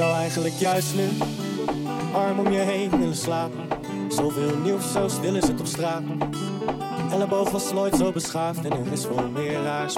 [0.00, 1.08] zou eigenlijk juist nu
[2.12, 3.68] arm om je heen willen slapen.
[4.08, 6.02] Zoveel nieuws, zo stil is het op straat.
[7.12, 9.96] Elleboog was nooit zo beschaafd en er is wel meer raars.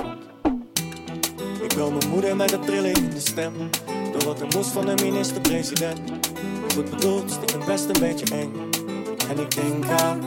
[1.63, 3.53] Ik wil mijn moeder met een trilling in de stem.
[4.13, 6.01] Door wat er moest van de minister-president.
[6.75, 8.53] Goed bedoeld, stiekem best een beetje eng.
[9.31, 10.21] En ik denk aan.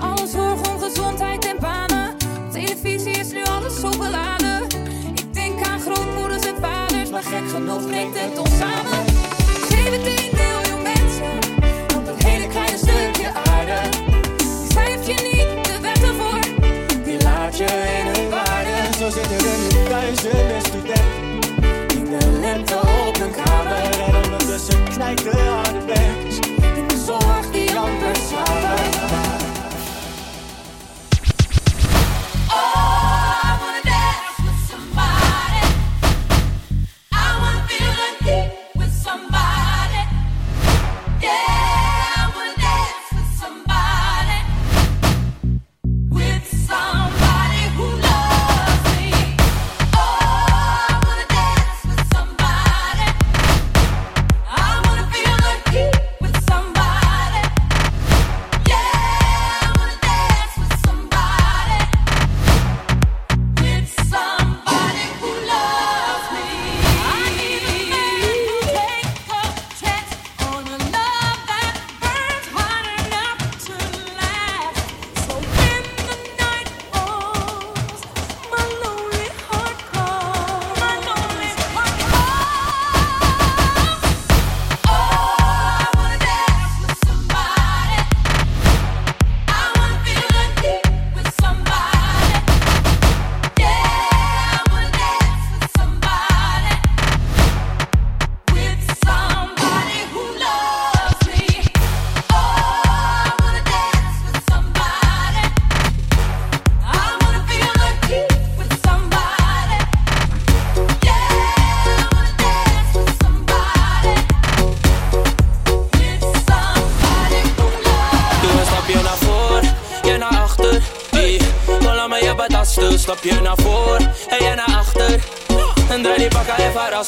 [0.00, 2.16] Alles voor ongezondheid en banen.
[2.52, 4.45] Televisie is nu alles zo beladen
[7.16, 9.04] maar gek genoeg brengt het ons samen.
[9.68, 11.38] 17 miljoen mensen
[11.96, 13.78] op een hele kleine stukje aarde.
[14.36, 16.40] Die schrijf je niet de wetten voor,
[17.04, 18.70] die laat je in hun waarde.
[18.70, 21.54] En zo zitten er nu duizenden studenten
[21.94, 22.76] in de lente
[23.08, 23.76] op hun kamer.
[24.06, 26.25] En ondertussen knijpt de harde weg.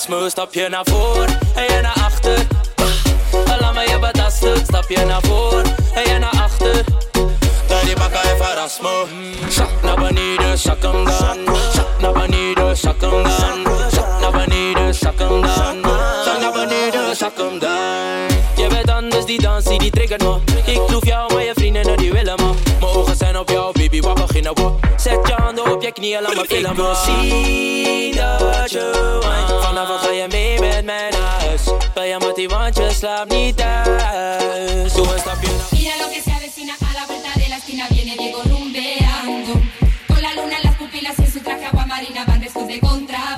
[0.09, 1.18] smooth, stop here now, fool.
[20.11, 20.69] ik het.
[20.69, 20.89] Ik
[35.99, 39.53] lo que se avecina a la vuelta de la esquina, viene Diego rumbeando.
[40.07, 42.81] Con la luna en las pupilas y en su traje agua marina van restos de
[42.81, 43.38] contra.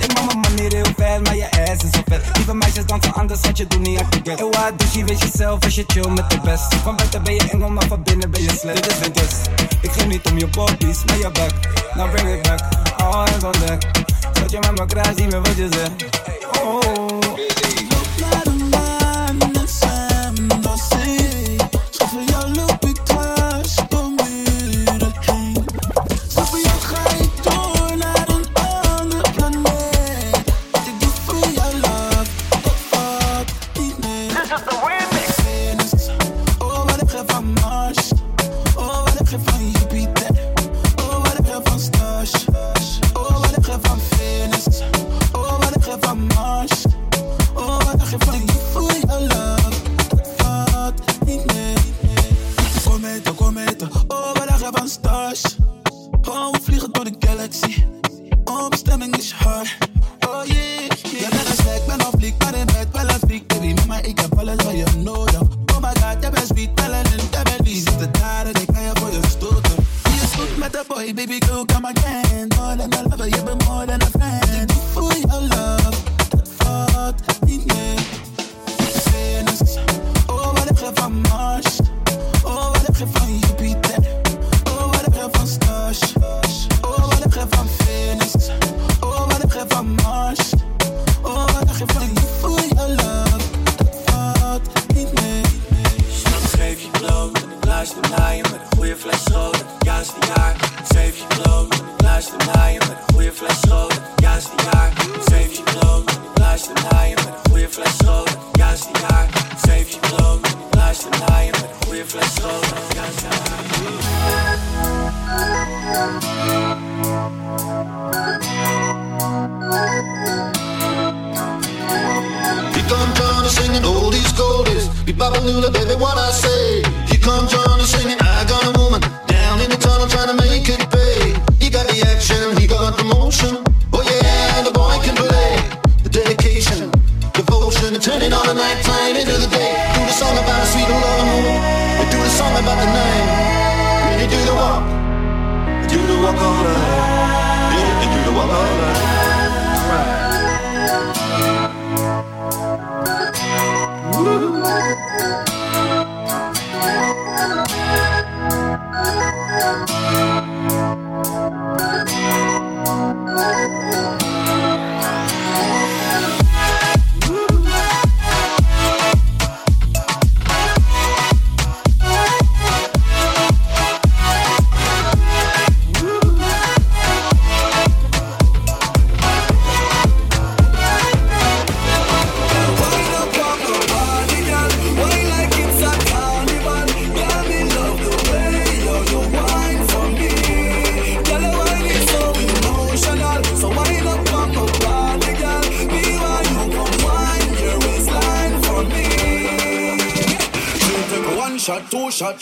[0.00, 2.22] Ik maak mijn manier heel ver, maar je ass is zo vet.
[2.36, 4.38] Lieve meisjes dansen anders, want je doet niet echt get.
[4.38, 6.74] Yo, dus je weet jezelf als je chill met de best.
[6.74, 8.82] Van buiten ben je engel, maar van binnen ben je slecht.
[8.82, 9.34] Dit is winters.
[9.80, 11.52] Ik geef niet om je bobbies, maar je back.
[11.94, 12.60] Now bring it back,
[12.96, 13.82] all hands on deck.
[14.32, 16.04] Zet je met me kruis, niet meer wat je zegt.
[16.62, 17.10] Oh.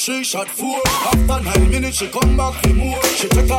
[0.09, 0.81] Two shot, four.
[0.87, 3.03] After nine minutes, she come back for more.
[3.19, 3.58] She take off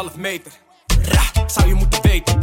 [0.00, 0.52] Anderhalf meter.
[1.02, 2.38] Ra, zou je moeten weten.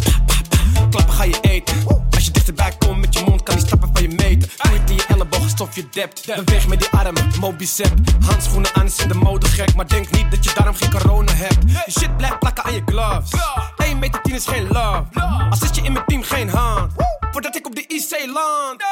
[0.92, 1.76] Klappen ga je eten.
[2.12, 4.50] Als je dichterbij komt met je mond, kan die stappen van je meten.
[4.58, 6.26] Knip in je elleboog, alsof je dept.
[6.36, 7.94] Beweeg met die armen, mobicep.
[8.26, 9.76] Handschoenen aan, is in de mode gek.
[9.76, 11.58] Maar denk niet dat je daarom geen corona hebt.
[11.86, 13.32] Je shit blijft plakken aan je gloves.
[13.78, 15.06] 1 meter 10 is geen love.
[15.50, 16.92] Als zit je in mijn team, geen hand.
[17.32, 18.84] Voordat ik op de IC land.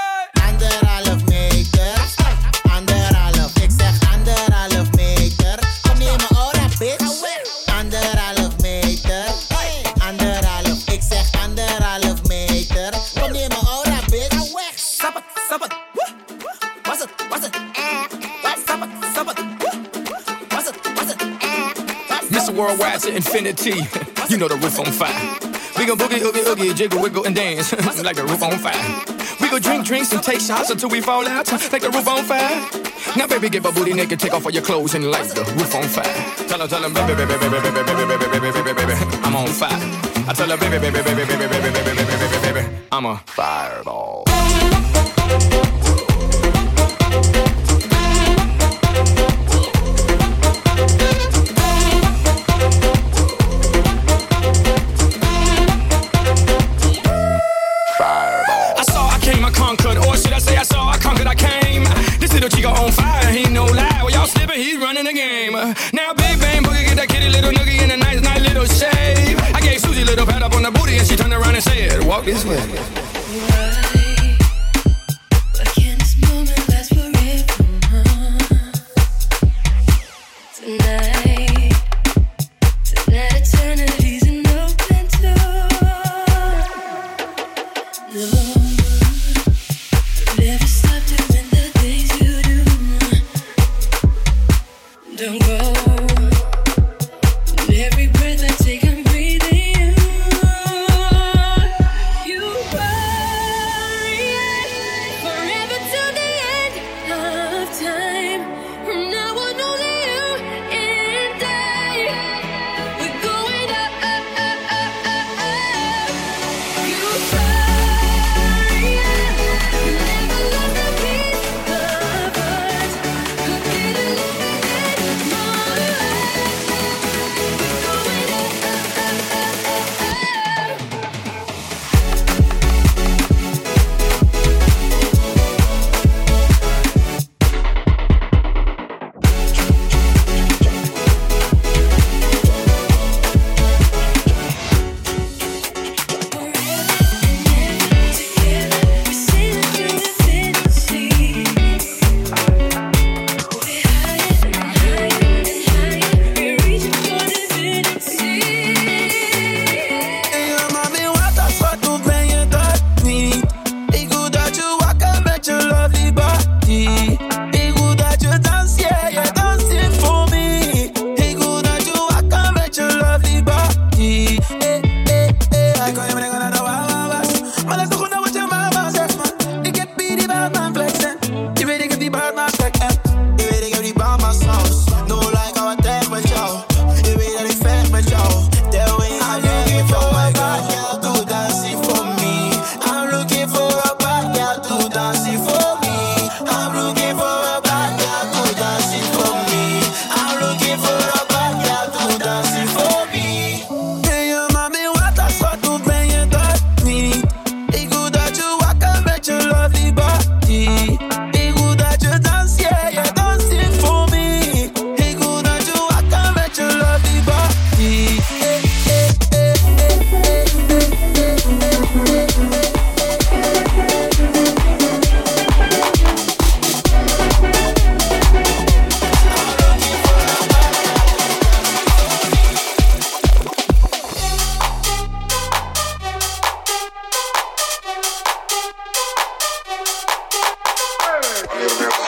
[0.48, 1.75] Anderhalf meter,
[22.56, 23.84] Worldwide to infinity.
[24.30, 25.12] You know the roof on fire.
[25.78, 29.04] We gon' boogie, oogie, oogie, jiggle, wiggle, and dance like the roof on fire.
[29.41, 32.24] We gon' drink drinks and take shots until we fall out like the roof on
[32.24, 32.65] fire.
[33.18, 35.76] Now, baby, get my booty naked, take off all your clothes and light the roof
[35.76, 36.48] on fire.
[36.48, 39.36] Tell her, tell her, baby, baby, baby, baby, baby, baby, baby, baby, baby, baby, I'm
[39.36, 39.76] on fire.
[40.28, 43.18] I tell her, baby, baby, baby, baby, baby, baby, baby, baby, baby, baby, I'm a
[43.28, 44.24] fireball.
[71.56, 72.04] and say it.
[72.04, 73.75] Walk this way.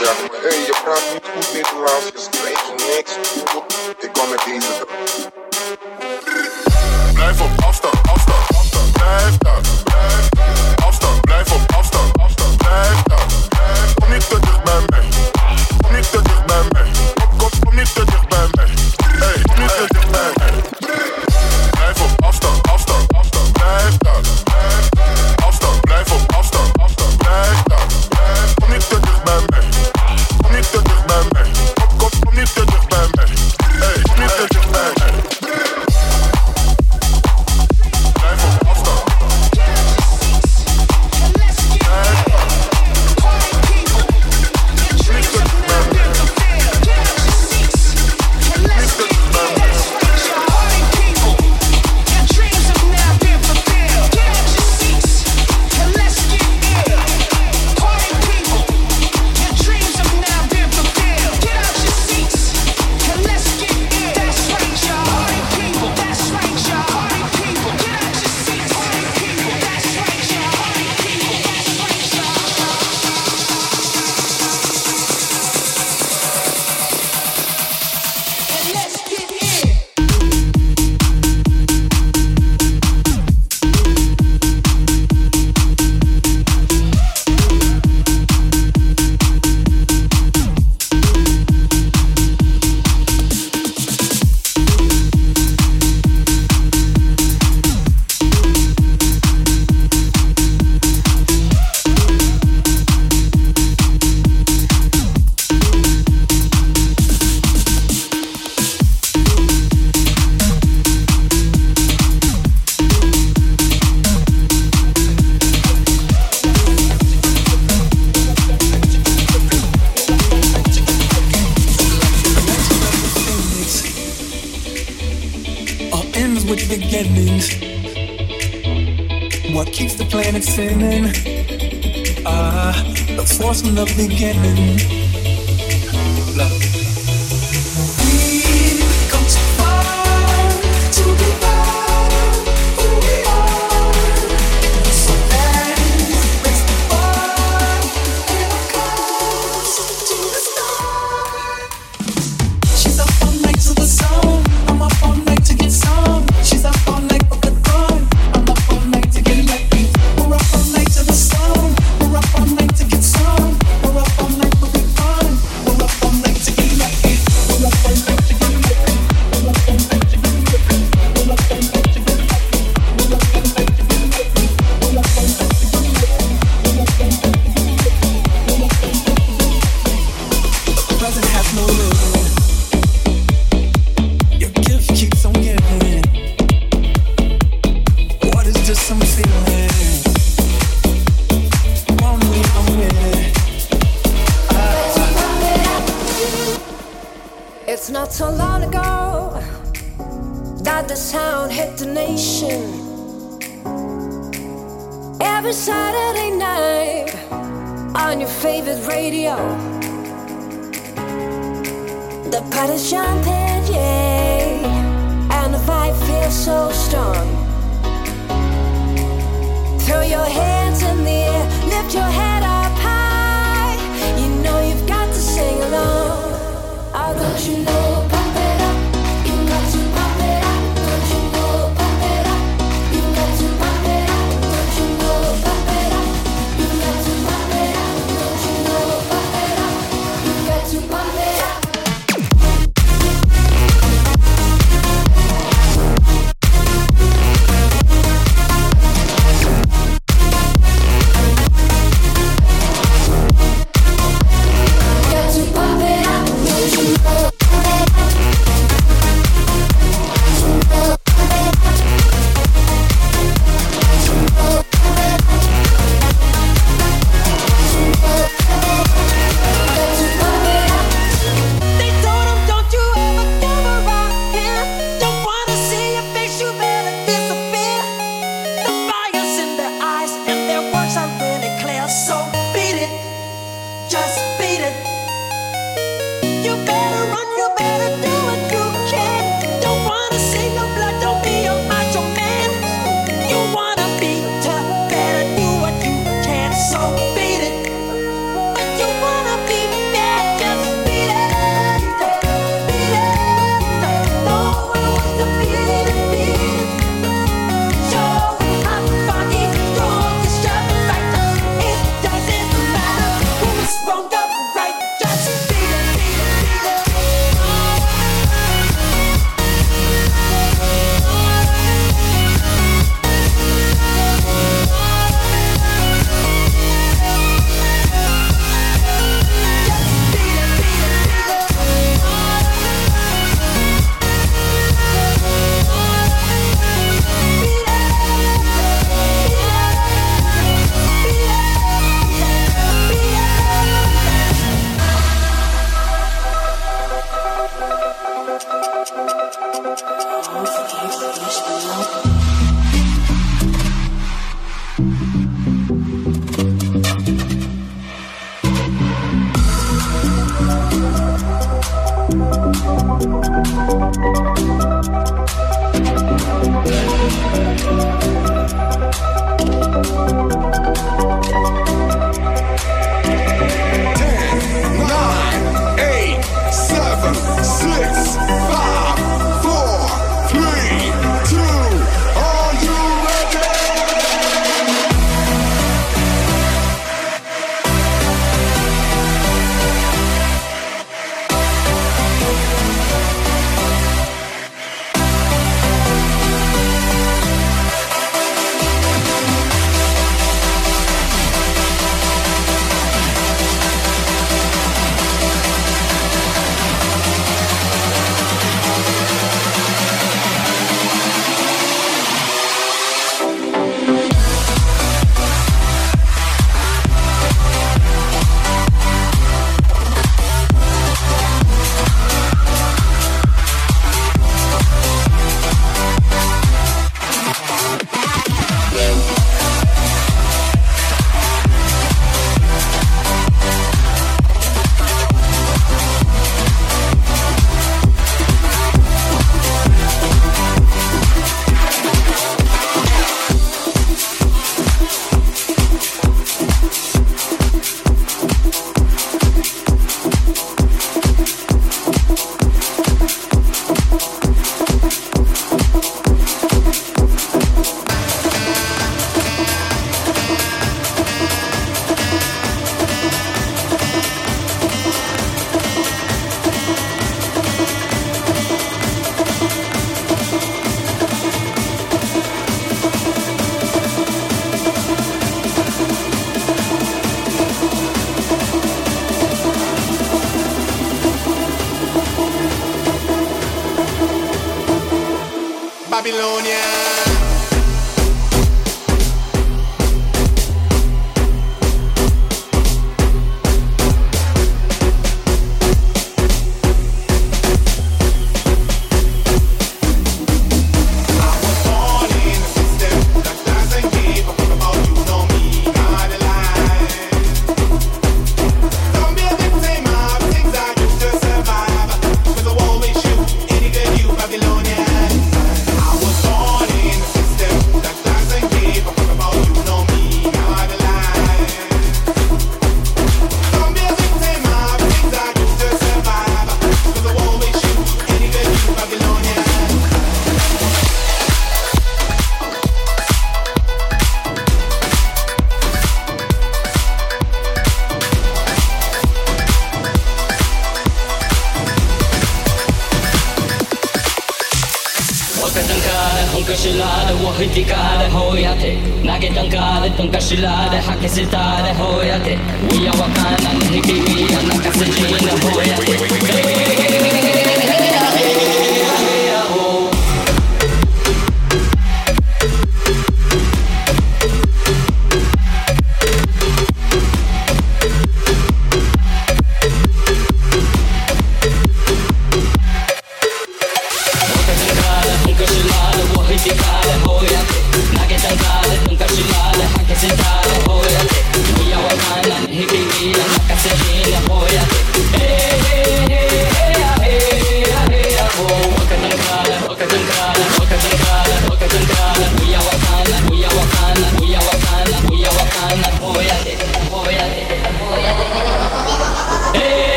[0.00, 3.12] vraag me, hey, je praat niet goed Nederlands, je spreekt niks
[3.44, 3.64] goed.
[3.98, 4.86] Ik kom met deze
[7.14, 9.75] Blijf op afstand, afstand, afstand, blijf daar.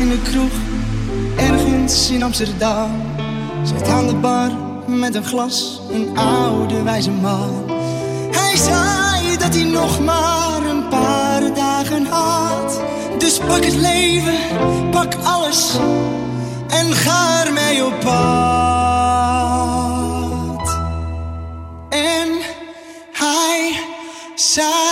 [0.00, 0.52] in de kroeg,
[1.36, 2.90] ergens in Amsterdam.
[3.64, 4.50] Zit aan de bar
[4.86, 7.70] met een glas, een oude wijze man.
[8.30, 12.80] Hij zei dat hij nog maar een paar dagen had.
[13.18, 14.38] Dus pak het leven,
[14.90, 15.76] pak alles
[16.68, 18.20] en ga ermee op pad.
[21.88, 22.28] En
[23.12, 23.80] hij
[24.34, 24.89] zei.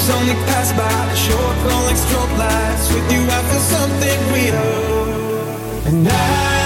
[0.00, 2.92] ships only pass by the short rolling strobe lights.
[2.92, 5.86] With you, I feel something real.
[5.86, 6.59] And I.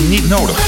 [0.00, 0.58] niet nodig.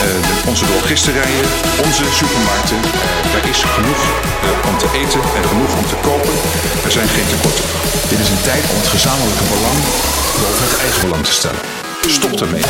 [0.00, 1.44] Eh, onze drogisterijen,
[1.84, 2.76] onze supermarkten.
[2.76, 4.02] eh, er is genoeg
[4.42, 6.34] eh, om te eten en genoeg om te kopen.
[6.84, 7.64] Er zijn geen tekorten.
[8.08, 9.78] Dit is een tijd om het gezamenlijke belang
[10.40, 11.60] boven het eigen belang te stellen.
[12.06, 12.62] Stop ermee.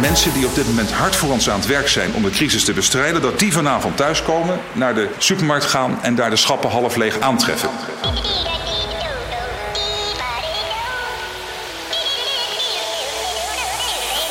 [0.00, 2.64] Mensen die op dit moment hard voor ons aan het werk zijn om de crisis
[2.64, 6.96] te bestrijden, dat die vanavond thuiskomen, naar de supermarkt gaan en daar de schappen half
[6.96, 7.70] leeg aantreffen.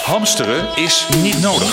[0.04, 1.70] Hamsteren is niet nodig.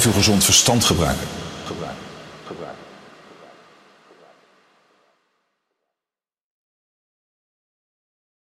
[0.00, 1.39] Blijf gezond verstand gebruiken.